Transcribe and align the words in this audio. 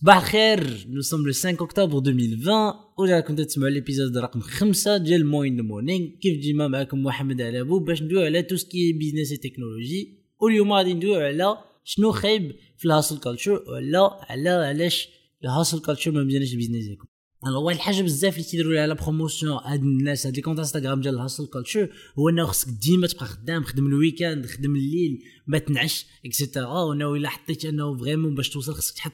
صباح 0.00 0.16
الخير. 0.16 0.86
nous 0.88 1.00
sommes 1.00 1.20
le 1.20 1.32
5 1.32 1.50
اكتوبر 1.50 1.98
2020 1.98 2.72
وراكم 2.98 3.36
تسمعوا 3.36 3.70
l'épisode 3.70 4.18
رقم 4.18 4.40
5 4.40 4.96
ديال 4.96 5.26
Mo 5.26 5.43
in 5.43 5.60
the 5.60 5.74
morning 5.74 6.06
كيف 6.22 6.40
ديما 6.40 6.68
معكم 6.68 7.02
محمد 7.02 7.40
علابو 7.40 7.78
باش 7.78 8.02
ندويو 8.02 8.24
على 8.24 8.42
tout 8.42 8.56
ce 8.56 8.70
qui 8.70 8.92
business 8.92 9.40
technologie 9.40 10.18
واليوم 10.40 10.72
غادي 10.72 10.94
ندويو 10.94 11.20
على 11.20 11.56
شنو 11.84 12.12
خايب 12.12 12.52
في 12.78 12.84
ال 12.84 12.89
hustle 12.89 13.18
culture 13.18 13.64
ولا 13.68 14.26
على 14.30 14.50
علاش 14.50 15.08
ال 15.44 15.49
hustle 15.49 15.80
culture 15.80 16.10
ما 16.10 16.24
مزيانش 16.24 16.52
ال 16.52 16.56
business 16.56 16.84
ديالكم 16.84 17.06
alors 17.46 17.64
واحد 17.64 17.76
الحاجة 17.76 18.02
بزاف 18.02 18.34
اللي 18.34 18.44
تيديروا 18.44 18.74
لها 18.74 18.86
la 18.86 18.94
promotion 18.94 19.52
هاد 19.52 19.80
الناس 19.80 20.26
هاد 20.26 20.36
les 20.36 20.42
comptes 20.42 20.58
Instagram 20.58 21.00
ديال 21.00 21.14
ال 21.14 21.19
hustle 21.19 21.46
culture 21.46 21.92
هو 22.18 22.28
انه 22.28 22.44
خصك 22.44 22.68
ديما 22.68 23.06
تبقى 23.06 23.26
خدام 23.26 23.62
خدم 23.62 23.86
ال 23.86 23.94
weekend 23.94 24.46
خدم 24.46 24.76
الليل 24.76 25.22
ما 25.46 25.58
تنعس 25.58 26.06
et 26.26 26.40
cetera 26.40 26.82
وانه 26.82 27.14
الا 27.14 27.28
حطيت 27.28 27.64
انه 27.64 27.96
vraiment 27.96 28.34
باش 28.34 28.48
توصل 28.48 28.74
خصك 28.74 28.94
تحط 28.96 29.12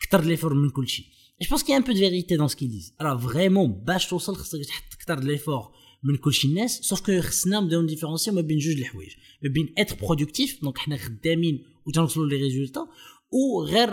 كثر 0.00 0.24
l'effort 0.24 0.54
من 0.54 0.70
كل 0.70 0.88
شيء 0.88 1.06
je 1.42 1.48
pense 1.48 1.62
qu'il 1.62 1.76
y 1.76 1.77
a 1.77 1.79
un 1.79 1.82
peu 1.82 1.92
de 1.92 1.98
vérité 1.98 2.36
dans 2.36 2.48
ce 2.48 2.52
qu'ils 2.52 2.66
disent 2.66 2.94
راه 3.00 3.16
vraiment 3.16 3.72
باش 3.72 4.06
توصل 4.06 4.36
خصك 4.36 4.64
تحط 4.64 4.94
كثر 5.00 5.20
l'effort 5.20 5.72
من 6.02 6.16
كل 6.16 6.32
شيء 6.32 6.50
الناس 6.50 6.80
sauf 6.80 7.00
que 7.00 7.20
خصنا 7.20 7.60
نبداو 7.60 7.82
نdifférencier 7.82 8.30
و 8.30 8.34
ما 8.34 8.40
بين 8.40 8.58
جوج 8.58 8.76
الحوايج. 8.78 9.10
ما 9.42 9.48
بين 9.48 9.74
être 9.78 9.96
productif 10.06 10.62
donc 10.62 10.78
حنا 10.78 10.96
خدامين 10.96 11.64
وتنوصلوا 11.86 12.26
les 12.28 12.36
résultats 12.36 12.86
و 13.32 13.64
غير 13.64 13.90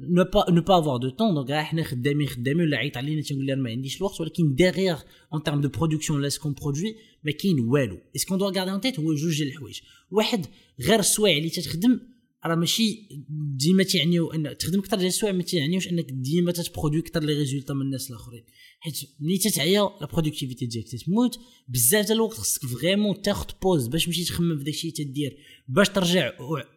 ne 0.00 0.24
pas 0.24 0.50
ne 0.50 0.62
pas 0.62 0.78
avoir 0.78 0.96
de 0.96 1.10
temps 1.10 1.34
donc 1.34 1.52
حنا 1.52 1.82
خدامين 1.82 2.28
خدامين 2.28 2.66
ولا 2.66 2.76
عيط 2.76 2.96
علينا 2.96 3.22
تنقول 3.22 3.46
لها 3.46 3.56
ما 3.56 3.70
عنديش 3.70 3.96
الوقت 3.96 4.20
ولكن 4.20 4.54
derrière 4.54 5.00
en 5.32 5.42
termes 5.42 5.60
de 5.60 5.68
production 5.68 6.22
là 6.22 6.28
ce 6.28 6.35
qu'on 6.35 6.52
produit 6.52 6.96
ما 7.24 7.32
كاين 7.32 7.60
والو. 7.60 7.98
ce 8.16 8.22
qu'on 8.22 8.38
doit 8.38 8.44
garder 8.44 8.70
en 8.70 8.80
tête 8.80 9.00
هو 9.00 9.14
جوج 9.14 9.42
الحوايج. 9.42 9.80
واحد 10.10 10.46
غير 10.80 10.98
السوايع 10.98 11.38
اللي 11.38 11.50
تتخدم 11.50 12.00
راه 12.44 12.54
ماشي 12.54 13.08
ديما 13.56 13.82
تيعنيو 13.82 14.30
ان 14.32 14.56
تخدم 14.58 14.78
أكثر 14.78 14.96
ديال 14.96 15.08
السوايع 15.08 15.34
ما 15.34 15.42
تيعنيوش 15.42 15.88
انك 15.88 16.06
ديما 16.10 16.52
تت 16.52 16.63
produit 16.63 17.00
أكثر 17.00 17.20
les 17.22 17.32
résultats 17.32 17.74
من 17.74 17.82
الناس 17.82 18.10
الاخرين. 18.10 18.44
حيت 18.80 18.98
ملي 19.20 19.38
تتعيا 19.38 19.90
la 20.00 20.06
productivité 20.06 20.66
ديالك 20.66 20.88
تتموت 20.88 21.38
بزاف 21.68 22.06
ديال 22.06 22.16
الوقت 22.16 22.34
خصك 22.34 22.66
vraiment 22.66 23.22
تاخذ 23.22 23.46
pause 23.62 23.86
باش 23.86 24.04
تمشي 24.04 24.24
تخمم 24.24 24.58
في 24.58 24.64
داكشي 24.64 24.90
تدير 24.90 25.36
باش 25.68 25.88
ترجع 25.88 26.32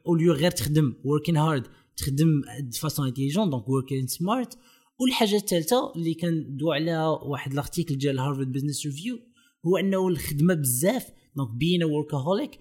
au 0.07 0.16
lieu 0.16 0.33
غير 0.33 0.51
تخدم 0.51 0.93
working 1.03 1.37
hard 1.37 1.63
تخدم 1.97 2.41
façon 2.81 3.07
intelligente 3.07 3.49
donc 3.49 3.69
working 3.69 4.07
smart 4.07 4.57
والحاجة 4.99 5.35
الثالثة 5.35 5.93
اللي 5.95 6.13
كندوي 6.13 6.75
عليها 6.75 7.07
واحد 7.07 7.51
ال 7.51 7.57
article 7.57 7.97
ديال 7.97 8.19
Harvard 8.19 8.51
Business 8.51 8.85
Review 8.85 9.19
هو 9.65 9.77
أنه 9.77 10.07
الخدمة 10.07 10.53
بزاف 10.53 11.05
donc 11.35 11.49
being 11.49 11.83
workaholic 11.83 12.59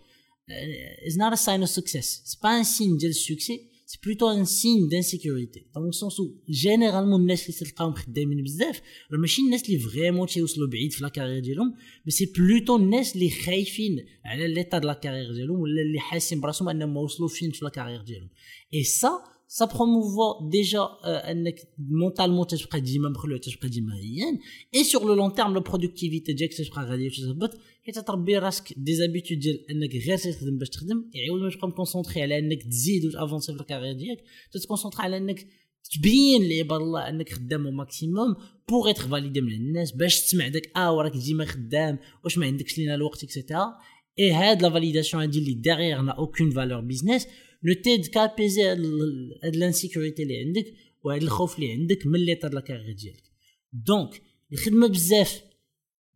is 1.09 1.17
not 1.17 1.33
a 1.33 1.37
sign 1.37 1.63
of 1.63 1.69
success. 1.69 2.23
C'est 2.25 2.41
pas 2.41 2.55
un 2.63 2.65
signe 2.65 2.97
de 2.99 3.11
succès, 3.13 3.59
c'est 3.91 4.01
plutôt 4.01 4.29
un 4.29 4.45
signe 4.45 4.89
d'insécurité. 4.89 5.67
Dans 5.75 5.81
le 5.81 5.93
sens 5.93 6.19
où, 6.19 6.37
généralement, 6.49 7.17
الناس 7.17 7.43
اللي 7.43 7.59
تلقاهم 7.59 7.93
خدامين 7.93 8.43
بزاف 8.43 8.81
ماشي 9.11 9.43
الناس 9.43 9.69
اللي 9.69 9.79
vraiment 9.79 10.27
تيوصلوا 10.27 10.69
بعيد 10.69 10.93
في 10.93 11.03
la 11.03 11.10
carrière 11.10 11.39
ديالهم 11.39 11.75
mais 12.07 12.13
c'est 12.13 12.27
plutôt 12.27 12.77
الناس 12.77 13.15
اللي 13.15 13.31
خايفين 13.31 14.07
على 14.25 14.55
l'état 14.55 14.79
de 14.79 14.85
la 14.85 14.94
carrière 14.94 15.33
ديالهم 15.33 15.61
ولا 15.61 15.83
اللي 15.83 16.01
حاسين 16.01 16.41
براسهم 16.41 16.69
انهم 16.69 16.95
ما 16.95 17.01
وصلوا 17.01 17.29
فين 17.29 17.51
في 17.51 17.65
la 17.65 17.72
carrière 17.72 18.03
ديالهم 18.03 18.29
et 18.75 18.85
ça 18.85 19.11
ça 19.51 19.65
promeut 19.65 20.51
déjà 20.51 20.89
انك 21.05 21.55
mentalement 21.79 22.47
تبقى 22.47 22.81
ديما 22.81 23.09
مخلوع 23.09 23.39
تبقى 23.39 23.69
ديما 23.69 23.95
عيان 23.95 24.39
et 24.75 24.85
sur 24.85 25.05
le 25.07 25.15
long 25.15 25.35
terme 25.35 25.55
la 25.55 25.61
productivité 25.61 26.33
ديالك 26.33 26.55
تبقى 26.55 26.85
غادي 26.85 27.11
تهبط 27.11 27.59
حيت 27.83 27.99
تربي 27.99 28.39
راسك 28.39 28.75
des 28.77 28.95
habitudes 28.95 29.39
ديال 29.39 29.71
انك 29.71 29.97
غير 30.07 30.17
تخدم 30.19 30.59
باش 30.59 30.69
تخدم 30.69 31.11
يعاود 31.15 31.43
ما 31.43 31.51
تبقى 31.51 31.69
م 31.69 31.74
concentré 31.74 32.23
على 32.23 32.39
انك 32.39 32.63
تزيد 32.63 33.05
وت 33.05 33.16
avancer 33.16 33.55
في 33.55 33.61
ال 33.61 33.64
carrière 33.64 33.93
ديالك 33.93 34.25
تت 34.53 34.61
concentrer 34.61 35.03
على 35.03 35.17
انك 35.17 35.47
تبين 35.95 36.49
لعباد 36.49 36.81
الله 36.81 37.09
انك 37.09 37.33
خدام 37.33 37.67
au 37.67 37.73
maximum 37.73 38.35
pour 38.69 38.91
être 38.91 39.09
validé 39.09 39.41
من 39.41 39.53
الناس 39.53 39.93
باش 39.93 40.21
تسمع 40.21 40.49
داك 40.49 40.71
آه 40.77 40.93
وراك 40.93 41.13
ديما 41.17 41.45
خدام 41.45 41.99
واش 42.25 42.39
ما 42.39 42.47
عندكش 42.47 42.79
لينا 42.79 42.95
الوقت 42.95 43.25
et 43.25 43.37
cetera 43.37 43.75
et 44.19 44.31
هاد 44.33 44.63
la 44.63 44.71
validation 44.71 45.23
هادي 45.23 45.39
اللي 45.39 45.55
derrière 45.55 46.01
n'a 46.01 46.13
aucune 46.13 46.51
valeur 46.51 46.81
business 46.81 47.27
ne 47.65 47.75
t'aide 47.85 48.07
qu'apaiser 48.07 48.63
هاد 48.63 49.55
ال 49.55 49.61
insécurité 49.61 50.23
اللي 50.23 50.39
عندك 50.47 50.75
وهاد 51.05 51.23
الخوف 51.23 51.59
اللي 51.59 51.73
عندك 51.73 52.07
من 52.07 52.21
لي 52.21 52.39
la 52.43 52.61
carrière 52.61 52.93
ديالك. 52.93 53.23
donc 53.73 54.23
الخدمة 54.53 54.87
بزاف 54.87 55.43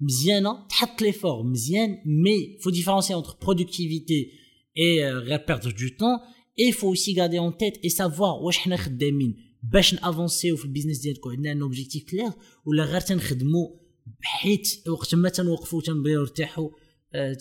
مزيانة 0.00 0.66
تحط 0.68 1.02
l'effort 1.02 1.42
مزيان 1.42 1.98
mais 2.06 2.58
faut 2.64 2.70
différencier 2.70 3.14
entre 3.14 3.36
productivité 3.42 4.30
et 4.78 5.12
غير 5.12 5.44
perdre 5.48 5.70
du 5.70 5.88
temps 5.98 6.18
et 6.60 6.72
faut 6.72 6.88
aussi 6.88 7.20
garder 7.20 7.38
en 7.38 7.56
tête 7.56 7.76
et 7.84 7.88
savoir 7.88 8.42
واش 8.42 8.58
حنا 8.58 8.76
خدامين 8.76 9.36
باش 9.62 9.94
ن 9.94 10.01
avancer 10.01 10.49
و 10.49 10.56
في 10.56 10.64
ال 10.64 10.68
business 10.68 10.98
ديالك 10.98 11.26
وعندنا 11.26 11.52
un 11.52 11.62
objectif 11.62 12.10
clair 12.10 12.32
ولا 12.66 12.84
غير 12.84 13.00
تنخدمو 13.00 13.80
حيت 14.20 14.88
وقت 14.88 15.14
ما 15.14 15.28
تنوقفو 15.28 15.80
تنبغيو 15.80 16.20
نرتاحو 16.20 16.70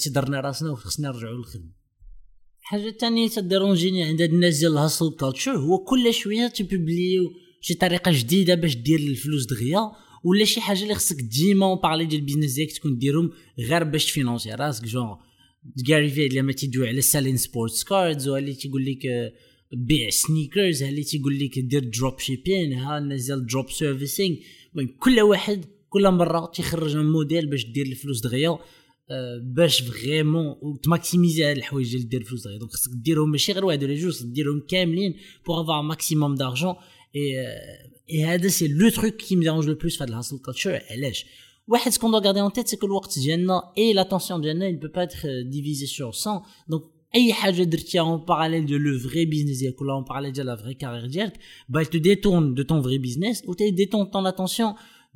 تضرنا 0.06 0.40
راسنا 0.40 0.72
وخصنا 0.72 1.08
نرجعو 1.08 1.34
للخدمة. 1.34 1.81
حاجة 2.62 2.92
ثانية 3.00 3.28
ت 3.28 3.35
déranger 3.35 3.90
ني 3.90 4.04
عند 4.04 4.22
هاد 4.22 4.34
الناس 4.34 4.60
ديال 4.60 4.72
ال 4.72 4.78
hustle 4.78 5.16
culture 5.20 5.58
هو 5.58 5.78
كل 5.78 6.14
شوية 6.14 6.48
تي 6.48 6.65
publier 6.65 7.25
و 7.25 7.34
شي 7.62 7.74
طريقة 7.74 8.12
جديدة 8.12 8.56
باش 8.56 8.76
دير 8.76 9.00
الفلوس 9.00 9.46
دغيا 9.46 9.92
ولا 10.24 10.46
شي 10.46 10.62
حاجة 10.62 10.84
اللي 10.84 10.96
خصك 10.96 11.22
ديما 11.22 11.74
parler 11.74 12.06
ديال 12.06 12.20
ال 12.20 12.24
business 12.24 12.54
ديالك 12.54 12.72
تكون 12.72 12.98
ديرهم 12.98 13.32
غير 13.60 13.84
باش 13.84 14.06
ت 14.06 14.11
financer 14.11 14.52
راسك 14.52 14.84
جون 14.84 15.18
كاري 15.88 16.10
في 16.10 16.28
لما 16.28 16.52
تيدوي 16.52 16.88
على 16.88 17.02
selling 17.02 17.38
sports 17.38 17.84
cards 17.84 18.28
اللي 18.28 18.54
تيقول 18.54 18.86
لك 18.86 19.34
بيع 19.74 20.10
sneakers 20.10 20.84
اللي 20.84 21.04
تيقول 21.04 21.40
لك 21.40 21.60
دير 21.60 21.84
dropshipping 21.84 22.74
ها 22.74 22.98
الناس 22.98 23.26
ديال 23.26 23.46
drop 23.46 23.70
servicing 23.72 24.36
كل 25.00 25.22
واحد 25.22 25.66
كل 25.90 26.12
مرة 26.12 26.52
تيخرج 26.56 26.98
موديل 26.98 27.50
باش 27.50 27.66
دير 27.66 27.86
الفلوس 27.86 28.22
دغيا. 28.22 28.58
باش 29.42 29.82
vraiment 29.82 30.56
وت 30.62 30.77
maximiser 30.77 31.44
هاد 31.44 31.58
الحوايج 31.58 31.92
ديال 31.92 32.10
دير 32.10 32.22
الفلوس 32.22 32.44
دغيا. 32.44 32.58
donc 32.58 32.72
خصك 32.72 32.92
ديرهم 32.94 33.32
ماشي 33.32 33.52
غير 33.52 33.66
واحد 33.66 33.84
ولا 33.84 33.96
جوج 33.96 34.24
ديرهم 34.24 34.62
كاملين 34.68 35.16
pour 35.46 35.62
avoir 35.62 35.82
maximum 35.82 36.36
d'argent 36.36 36.76
et 37.16 37.48
et 38.10 38.26
هذا 38.26 38.48
c'est 38.48 38.68
le 38.68 38.90
truc 38.90 39.16
qui 39.16 39.36
me 39.36 39.44
dérange 39.44 39.66
le 39.66 39.76
plus 39.76 39.98
في 39.98 40.04
هاد 40.04 40.10
ال 40.10 40.14
hustle 40.14 40.38
culture 40.46 40.82
علاش؟ 40.92 41.26
واحد 41.68 41.92
ce 41.92 41.98
qu'on 41.98 42.12
doit 42.12 42.18
garder 42.18 42.42
en 42.42 42.54
tête 42.54 42.68
c'est 42.68 42.78
que 42.78 42.86
الوقت 42.86 43.20
ديالنا 43.20 43.74
et 43.78 43.94
l'attention 43.94 44.42
ديالنا 44.42 44.72
il 44.72 44.80
peut 44.80 44.92
pas 44.92 45.04
être 45.04 45.28
divisé 45.50 45.86
sur 45.86 46.14
100 46.28 46.44
donc 46.70 46.84
أي 47.16 47.34
حاجة 47.34 47.64
درتيها 47.64 48.02
en 48.02 48.26
parallèle 48.26 48.66
de 48.66 48.78
le 48.78 49.00
vrai 49.00 49.26
business 49.26 49.58
ديالك 49.58 49.82
ولا 49.82 49.94
en 49.94 50.04
parallèle 50.04 50.32
ديال 50.32 50.46
la 50.46 50.56
vraie 50.56 50.74
carrière 50.74 51.06
ديالك 51.06 51.40
bah 51.70 51.84
tu 51.84 51.98
détends 51.98 52.54
de 52.54 52.64
ton 52.64 52.82
vrai 52.82 52.98
business 52.98 53.44
و 53.48 53.54
tu 53.54 53.72
détends 53.72 54.06
ton 54.06 54.32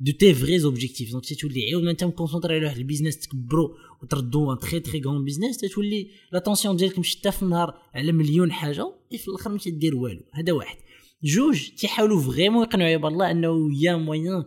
de 0.00 0.12
tes 0.12 0.34
vrais 0.34 0.64
objectifs 0.64 1.12
donc 1.12 1.40
تولي 1.40 1.70
عاود 1.72 1.84
ما 1.84 1.90
انت 1.90 2.04
م 2.04 2.09
concentré 2.09 2.54
على 2.54 2.64
واحد 2.64 2.76
ال 2.76 2.81
business 2.81 3.18
تكبرو 3.18 3.76
وتردو 4.02 4.52
ان 4.52 4.58
très 4.58 4.80
très 4.80 5.02
grand 5.06 5.24
business 5.24 5.58
تولي 5.58 6.10
l'attention 6.32 6.76
ديالك 6.76 6.98
مشتا 6.98 7.30
في 7.30 7.42
النهار 7.42 7.74
على 7.94 8.12
مليون 8.12 8.52
حاجة 8.52 8.92
في 9.10 9.28
الآخر 9.28 9.50
ما 9.50 9.58
تدير 9.58 9.96
والو 9.96 10.22
هذا 10.32 10.52
واحد 10.52 10.76
جوج 11.24 11.68
تيحاولوا 11.68 12.20
vraiment 12.20 12.62
يقنعوا 12.62 12.90
عباد 12.90 13.12
الله 13.12 13.30
انه 13.30 13.82
y 13.82 13.96
a 13.96 14.04
moyen 14.04 14.44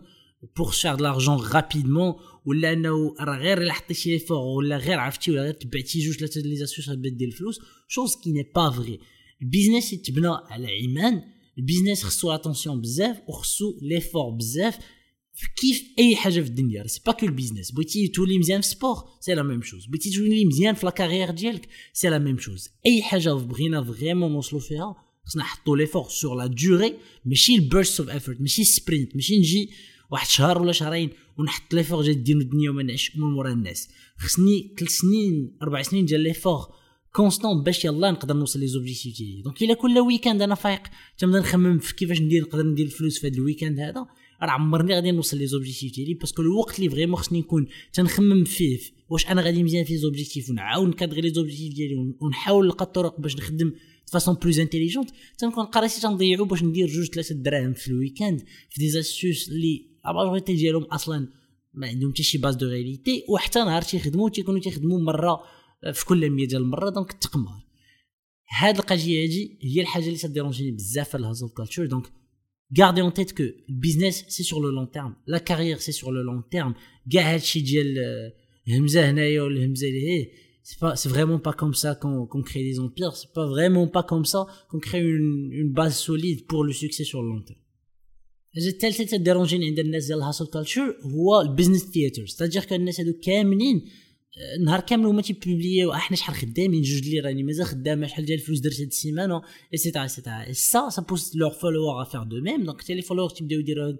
pour 0.56 0.70
faire 0.70 0.94
de 0.94 1.04
l'argent 1.04 1.40
rapidement 1.54 2.14
ولا 2.46 2.72
انه 2.72 3.14
راه 3.20 3.38
غير 3.38 3.62
الا 3.62 3.72
حطيتي 3.72 4.10
l'effort 4.10 4.38
ولا 4.38 4.76
غير 4.76 4.98
عرفتي 4.98 5.30
ولا 5.30 5.42
غير 5.42 5.52
تبعتي 5.52 5.98
جوج 5.98 6.16
ثلاثة 6.16 6.40
les 6.40 6.56
astuces 6.56 6.88
غادي 6.88 7.10
دير 7.10 7.28
الفلوس 7.28 7.60
chose 7.88 8.16
qui 8.16 8.32
n'est 8.32 8.50
pas 8.54 8.70
vraie 8.70 9.00
ال 9.42 9.48
business 9.48 9.92
يتبنى 9.92 10.28
على 10.28 10.68
ايمان 10.68 11.22
ال 11.58 11.63
business 11.63 12.04
خصو 12.04 12.32
attention 12.32 12.80
بزاف 12.80 13.16
وخصو 13.28 13.78
l'effort 13.82 14.30
بزاف 15.40 15.50
كيف 15.56 15.82
أي 15.98 16.16
حاجة 16.16 16.40
في 16.40 16.48
الدنيا. 16.48 16.86
c'est 16.86 17.00
pas 17.06 17.12
que 17.12 17.26
ال 17.26 17.31
business 17.31 17.70
بغيتي 17.70 18.08
تولي 18.08 18.38
مزيان 18.38 18.60
في 18.60 18.66
ال 18.66 18.71
sport 18.71 18.96
c'est 19.20 19.34
la 19.34 19.42
même 19.42 19.62
chose 19.62 19.86
بغيتي 19.86 20.10
تولي 20.10 20.44
مزيان 20.44 20.74
في 20.74 20.86
la 20.86 20.92
carrière 20.92 21.30
ديالك 21.30 21.68
c'est 21.92 22.08
la 22.08 22.18
même 22.18 22.38
chose 22.38 22.68
أي 22.86 23.02
حاجة 23.02 23.32
بغينا 23.32 23.84
vraiment 23.84 24.32
نوصلوا 24.32 24.60
فيها 24.60 24.96
خصنا 25.24 25.42
نحطوا 25.42 25.76
l'effort 25.76 26.08
sur 26.08 26.36
la 26.36 26.46
durée 26.46 26.94
ماشي 27.24 27.54
ال 27.54 27.62
burst 27.62 28.00
of 28.00 28.10
effort 28.10 28.40
ماشي 28.40 28.64
sprint 28.64 29.16
ماشي 29.16 29.38
نجي 29.38 29.70
واحد 30.10 30.28
شهر 30.28 30.62
ولا 30.62 30.72
شهرين 30.72 31.10
ونحط 31.38 31.74
l'effort 31.74 32.02
ديال 32.02 32.24
دير 32.24 32.36
الدنيا 32.36 32.70
وما 32.70 32.82
نعيش 32.82 33.16
من 33.16 33.22
مورا 33.22 33.52
الناس. 33.52 33.88
خصني 34.18 34.74
ثلاث 34.78 34.90
سنين 34.90 35.56
أربع 35.62 35.82
سنين 35.82 36.04
ديال 36.04 36.20
l'effort 36.20 36.66
constant 37.12 37.62
باش 37.62 37.84
يلا 37.84 38.10
نقدر 38.10 38.34
نوصل 38.34 38.60
les 38.60 38.66
objectifs 38.66 39.16
ديالي. 39.16 39.42
donc 39.42 39.62
إلا 39.62 39.74
كل 39.74 39.98
week-end 39.98 40.42
أنا 40.42 40.54
فايق 40.54 40.82
تنبدا 41.18 41.38
نخمم 41.38 41.78
في 41.78 41.94
كيفاش 41.94 42.20
ندير 42.20 42.42
نقدر 42.42 42.66
ندير 42.66 42.86
الفلوس 42.86 43.18
في 43.18 43.26
هذا 43.26 43.36
ال 43.36 43.41
week-end 43.41 43.80
هذا. 43.80 44.06
راه 44.42 44.50
عمرني 44.50 44.94
غادي 44.94 45.10
نوصل 45.10 45.36
les 45.36 45.46
objectifs 45.46 45.94
ديالي 45.94 46.14
parce 46.14 46.32
que 46.32 46.42
الوقت 46.42 46.78
اللي 46.78 46.90
vraiment 46.90 47.16
خصني 47.16 47.38
نكون 47.38 47.66
تنخمم 47.92 48.44
فيه 48.44 48.78
واش 49.08 49.26
أنا 49.26 49.42
غادي 49.42 49.62
مزيان 49.62 49.84
في 49.84 49.96
objectifs 49.96 50.50
ونعاود 50.50 50.88
نكادغي 50.88 51.20
les 51.20 51.30
objectifs 51.30 51.74
ديالي 51.74 52.14
ونحاول 52.20 52.66
نلقى 52.66 52.84
الطرق 52.84 53.20
باش 53.20 53.36
نخدم 53.36 53.72
façon 54.12 54.34
plus 54.34 54.60
intelligente 54.60 55.10
تنكون 55.38 55.64
قريتي 55.64 56.00
تنضيعو 56.00 56.44
باش 56.44 56.62
ندير 56.62 56.86
جوج 56.88 57.06
ثلاثة 57.06 57.34
دراهم 57.34 57.72
في 57.72 57.88
ال 57.88 57.94
week-end 57.94 58.40
في 58.70 58.80
des 58.80 58.90
astuces 58.90 59.48
اللي 59.48 59.86
la 60.04 60.12
majorité 60.12 60.54
ديالهم 60.54 60.84
أصلا 60.84 61.28
ما 61.74 61.86
عندهم 61.86 62.10
حتى 62.10 62.22
شي 62.22 62.38
base 62.38 62.54
de 62.54 62.68
réalité 62.68 63.24
وحتى 63.28 63.58
نهار 63.58 63.82
تيخدموا 63.82 64.28
تيكونوا 64.28 64.60
تيخدموا 64.60 65.00
مرة 65.00 65.40
في 65.92 66.04
كل 66.04 66.30
100 66.30 66.46
ديال 66.46 66.62
المرة 66.62 66.90
donc 66.90 67.10
التقمار 67.10 67.66
هاد 68.58 68.76
القضية 68.76 69.24
هادي 69.24 69.58
هي 69.62 69.80
الحاجة 69.80 70.06
اللي 70.06 70.16
تديرونجيني 70.16 70.70
بزاف 70.70 71.08
في 71.08 71.16
ال 71.16 71.21
hustle 71.21 71.48
culture 71.48 71.86
donc 71.86 72.06
gardez 72.71 73.01
en 73.01 73.11
tête 73.11 73.33
que 73.33 73.43
le 73.43 73.75
business 73.85 74.25
c'est 74.27 74.43
sur 74.43 74.59
le 74.59 74.71
long 74.71 74.87
terme 74.87 75.15
la 75.27 75.39
carrière 75.39 75.81
c'est 75.81 75.91
sur 75.91 76.11
le 76.11 76.21
long 76.23 76.41
terme 76.49 76.73
كاع 77.11 77.33
هادشي 77.33 77.59
ديال 77.59 77.95
الهمزه 78.67 79.09
هنايا 79.09 79.41
والهمزه 79.41 79.87
لهيه 79.87 80.31
c'est 80.63 80.79
pas 80.79 80.95
c'est 80.95 81.09
vraiment 81.09 81.39
pas 81.47 81.53
comme 81.53 81.75
ça 81.83 81.93
qu'on 82.01 82.25
qu'on 82.25 82.41
crée 82.41 82.63
des 82.63 82.79
empires 82.79 83.15
c'est 83.15 83.33
pas 83.39 83.47
vraiment 83.55 83.87
pas 83.87 84.03
comme 84.11 84.25
ça 84.25 84.41
qu'on 84.69 84.79
crée 84.79 85.03
une 85.17 85.51
une 85.61 85.71
base 85.79 85.95
solide 86.07 86.39
pour 86.49 86.63
le 86.63 86.73
succès 86.73 87.03
sur 87.03 87.21
le 87.23 87.29
long 87.29 87.41
terme 87.41 87.61
الحاجه 88.57 88.69
الثالثه 88.69 89.17
تديرونجيني 89.17 89.65
عند 89.65 89.79
الناس 89.79 90.05
ديال 90.05 90.17
الهاسل 90.17 90.47
كالتشر 90.47 90.95
هو 91.01 91.41
البيزنس 91.41 91.83
ثياتر 91.83 92.25
ستادير 92.25 92.63
كان 92.63 92.79
الناس 92.79 92.99
هادو 92.99 93.13
كاملين 93.23 93.85
نهار 94.64 94.80
كامل 94.80 95.06
هما 95.06 95.22
تيبوبليو 95.22 95.92
إحنا 95.92 96.16
شحال 96.16 96.34
خدامين 96.34 96.82
جوج 96.82 97.08
لي 97.08 97.20
راني 97.20 97.42
مازال 97.42 97.66
خدامة 97.66 98.06
شحال 98.06 98.24
ديال 98.24 98.38
الفلوس 98.38 98.58
درت 98.60 98.80
هاد 98.80 98.86
السيمانة 98.86 99.42
et 99.72 99.79
cetera 99.79 100.02
et 100.02 100.15
cetera 100.15 100.52
ça 100.52 100.88
ça 100.88 101.02
pousse 101.02 101.36
leurs 101.36 101.50
followers 101.50 102.02
à 102.02 102.04
faire 102.04 102.22
de 102.22 102.40
même 102.40 102.64
donc 102.64 102.82
تي 102.82 102.94
les 102.94 103.02
followers 103.02 103.30
تيبداو 103.30 103.60
يديروا 103.60 103.92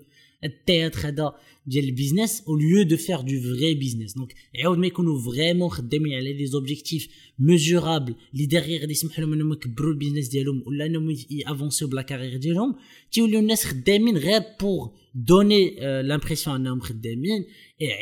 ال 0.45 0.53
théâtre 0.53 1.09
هذا 1.09 1.35
ديال 1.67 1.85
ال 1.85 1.91
business 1.91 2.43
au 2.49 2.57
lieu 2.57 2.83
de 2.83 2.97
faire 2.97 3.21
de 3.21 3.41
vrai 3.41 3.75
business 3.75 4.15
donc 4.15 4.35
يعاود 4.55 4.79
ما 4.79 4.87
يكونوا 4.87 5.21
vraiment 5.21 5.69
خدامين 5.69 6.13
على 6.13 6.33
les 6.33 6.47
objectifs 6.47 7.09
mesurables 7.39 8.15
اللي 8.35 8.47
derrière 8.47 8.81
غادي 8.81 8.93
يسمح 8.93 9.19
لهم 9.21 9.33
إنهم 9.33 9.53
يكبروا 9.53 9.93
ال 9.93 9.97
business 9.97 10.29
ديالهم 10.29 10.63
ولا 10.67 10.87
إنهم 10.87 11.17
يأفونسيو 11.31 11.89
ب 11.89 11.93
la 11.93 12.03
carrière 12.03 12.37
ديالهم 12.37 12.75
تيوليو 13.13 13.41
الناس 13.41 13.65
خدامين 13.65 14.17
غير 14.17 14.43
pour 14.61 14.91
donner 15.15 15.71
l'impression 15.81 16.57
إنهم 16.57 16.81
خدامين. 16.81 17.45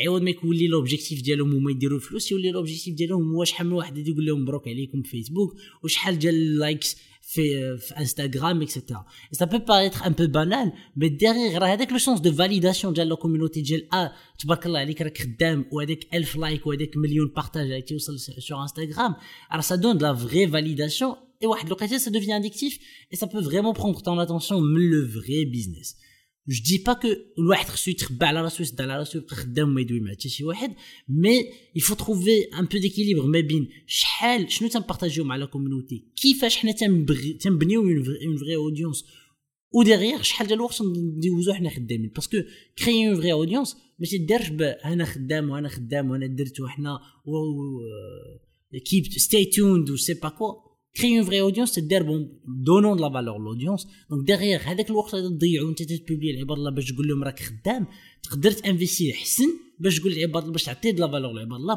عوض 0.06 0.22
ما 0.22 0.30
يكون 0.30 0.56
l'objectif 0.56 1.22
ديالهم 1.22 1.54
هما 1.54 1.70
يديروا 1.70 1.96
الفلوس 1.96 2.32
يولي 2.32 2.50
l'objectif 2.50 2.94
ديالهم 2.94 3.34
هو 3.34 3.44
شحال 3.44 3.66
من 3.66 3.72
واحد 3.72 4.08
يقول 4.08 4.26
لهم 4.26 4.42
مبروك 4.42 4.68
عليكم 4.68 5.02
فيسبوك 5.02 5.56
وشحال 5.84 6.18
ديال 6.18 6.34
ال 6.34 6.44
likes 6.44 6.96
في 7.30 7.78
في 7.78 7.98
انستغرام 7.98 8.62
et 8.62 8.73
cetera 8.73 9.04
ça 9.32 9.44
peut 9.44 9.58
paraître 9.58 10.06
un 10.06 10.12
peu 10.12 10.26
banal 10.26 10.72
mais 10.96 11.08
derrière 11.08 11.58
راه 11.58 11.66
هذاك 11.66 11.92
le 11.92 11.98
sens 11.98 12.20
de 12.20 12.32
validation 12.32 12.92
ديال 12.92 13.08
la 13.08 13.14
communauté 13.14 13.60
ديال 13.60 13.94
آه 13.94 14.12
تبارك 14.38 14.66
الله 14.66 14.78
عليك 14.78 15.02
راك 15.02 15.18
خدام 15.18 15.64
وهذاك 15.72 16.14
1000 16.14 16.36
like 16.36 16.66
وهذاك 16.66 16.96
مليون 16.96 17.32
partage 17.36 17.62
اللي 17.62 17.82
تيوصل 17.82 18.18
sur 18.18 18.62
انستغرام 18.62 19.14
راه 19.52 19.60
ça 19.60 19.74
donne 19.74 19.98
la 19.98 20.14
vraie 20.14 20.48
validation 20.48 21.14
et 21.42 21.46
واحد 21.46 21.66
الوقيته 21.66 21.98
ça 21.98 22.10
devient 22.10 22.36
addictif 22.36 22.78
et 23.12 23.16
ça 23.16 23.26
peut 23.26 23.42
vraiment 23.42 23.72
prendre 23.72 24.00
ton 24.00 24.20
attention 24.20 24.62
من 24.62 24.90
le 24.90 25.08
vrai 25.08 25.44
business 26.48 26.62
je 26.62 26.76
dis 26.76 26.82
pas 26.86 26.92
que 26.92 27.08
الواحد 27.38 27.68
خصو 27.68 27.90
يتخبى 27.90 28.26
على 28.26 28.42
راسو 28.42 28.62
يسد 28.62 28.80
على 28.80 28.98
راسو 28.98 29.18
يبقى 29.18 29.36
خدام 29.36 29.68
وما 29.68 29.80
يدوي 29.80 30.00
مع 30.00 30.10
حتى 30.12 30.28
شي 30.28 30.44
واحد 30.44 30.74
mais 31.08 31.44
il 31.76 31.94
faut 31.94 32.12
trouver 32.12 32.42
un 32.58 32.64
peu 32.64 32.78
d'équilibre 32.78 33.26
ما 33.26 33.40
بين 33.40 33.68
شحال 33.86 34.52
شنو 34.52 34.68
تنبارطاجيو 34.68 35.24
مع 35.24 35.36
la 35.36 35.46
communauté 35.46 36.04
كيفاش 36.16 36.56
حنا 36.56 36.72
تنبنيو 37.40 37.82
une 37.82 38.36
vraie 38.38 38.56
audience 38.56 39.04
et 39.74 39.82
derrière 39.82 40.22
شحال 40.22 40.46
ديال 40.46 40.58
الوقت 40.58 40.82
ندوزو 40.82 41.52
حنا 41.52 41.70
خدامين 41.70 42.10
parce 42.14 42.29
que 42.29 42.38
créer 42.78 43.08
une 43.08 43.16
vraie 43.16 43.32
audience 43.32 43.76
ما 43.98 44.06
تديرش 44.06 44.50
أنا 44.84 45.04
خدام 45.04 45.50
وأنا 45.50 45.68
خدام 45.68 46.10
وأنا 46.10 46.26
درت 46.26 46.60
وحنا 46.60 46.98
et 47.26 48.80
keep 48.84 49.04
stay 49.04 49.44
tuned 49.44 49.90
et 49.90 49.96
sais 49.96 50.14
pas 50.14 50.28
quoi 50.28 50.67
audience 51.48 51.72
c'est-à-dire 51.72 52.04
bon 52.04 52.20
donnons 52.46 52.96
de 52.96 53.00
la 53.00 53.08
valeur 53.08 53.36
à 53.36 53.38
l'audience. 53.38 53.86
Donc 54.10 54.24
derrière 54.24 54.68
هذاك 54.68 54.90
الوقت 54.90 55.14
اللي 55.14 55.28
تضيعو 55.28 55.68
انت 55.68 55.82
تبوبلي 55.82 56.30
العباد 56.30 56.58
الله 56.58 56.70
باش 56.70 56.92
تقول 56.92 57.08
لهم 57.08 57.24
راك 57.24 57.40
خدام. 57.40 57.86
تقدر 58.22 58.50
تانفيستي 58.50 59.12
احسن 59.12 59.44
باش 59.80 60.00
تقول 60.00 60.12
للعباد 60.12 60.42
الله 60.42 60.52
باش 60.52 60.64
تعطي 60.64 60.92
la 60.92 60.96
valeur 60.96 61.32
للعباد 61.32 61.60
الله 61.60 61.74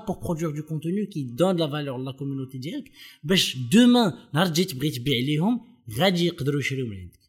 du 0.53 0.63
contenu 0.63 1.07
qui 1.09 1.23
donne 1.23 1.55
de 1.55 1.59
la 1.59 1.67
valeur 1.67 1.95
à 1.95 2.03
la 2.03 2.13
communauté 2.13 2.57
ديالك. 2.57 2.91
باش 3.23 3.57
demain 3.57 4.13
نهار 4.33 4.45
تجي 4.45 4.63
تبغي 4.63 4.89
تبيع 4.89 5.19
ليهم 5.19 5.61
غادي 5.99 6.25
يقدروا 6.25 6.59
يشريو 6.59 6.85
من 6.85 6.97
عندك. 6.97 7.21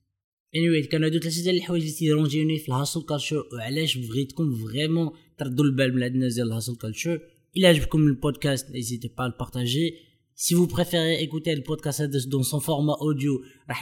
Anyway 0.56 0.88
كانوا 0.88 1.06
هادو 1.06 1.18
ثلاثة 1.18 1.42
ديال 1.42 1.56
الحوايج 1.56 1.82
اللي 1.82 1.94
تيرونجيوني 1.94 2.58
في 2.58 2.68
ال 2.68 2.73
hustle 2.73 3.02
culture 3.02 3.44
وعلاش 3.52 3.98
بغيتكم 3.98 4.54
vraiment 4.54 5.10
تردوا 5.38 5.64
البال 5.64 5.94
من 5.94 6.02
هاد 6.02 6.14
الناس 6.14 6.34
ديال 6.34 6.46
ال 6.46 6.50
hustle 6.50 6.76
culture 6.76 7.20
إلى 7.56 7.66
عجبكم 7.66 8.06
البودكاست 8.06 8.70
n'hésitez 8.70 9.10
pas 9.18 9.26
à 9.26 9.32
le 9.32 9.45
partager 9.45 9.94
Si 10.34 10.54
vous 10.54 10.66
préférez 10.66 11.22
écouter 11.22 11.54
le 11.54 11.62
podcast 11.62 12.02
dans 12.28 12.42
son 12.42 12.60
format 12.60 12.96
audio, 13.00 13.42
bah, 13.68 13.74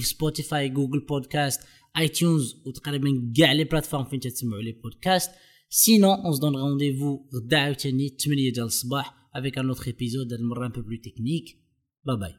Spotify, 0.00 0.70
Google 0.70 1.04
Podcast, 1.04 1.66
iTunes 1.96 2.42
ou 2.64 2.72
les 3.54 3.64
plateformes 3.64 4.06
où 4.06 4.46
vous 4.46 4.56
les 4.62 4.72
podcasts. 4.72 5.32
Sinon, 5.68 6.20
on 6.24 6.32
se 6.32 6.40
donne 6.40 6.56
rendez-vous 6.56 7.26
avec 9.32 9.58
un 9.58 9.68
autre 9.68 9.88
épisode, 9.88 10.32
un 10.62 10.70
peu 10.70 10.82
plus 10.82 11.00
technique. 11.00 11.58
Bye 12.04 12.18
bye. 12.18 12.36